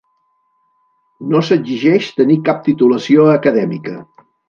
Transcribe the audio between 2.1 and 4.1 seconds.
tenir cap titulació acadèmica.